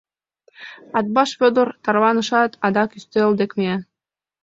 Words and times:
Атбаш 0.97 1.31
Вӧдыр 1.39 1.67
тарванышат, 1.83 2.51
адак 2.65 2.89
ӱстел 2.97 3.31
дек 3.39 3.51
мия. 3.57 3.77